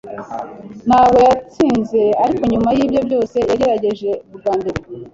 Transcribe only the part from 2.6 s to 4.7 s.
yibyo byose yagerageje bwa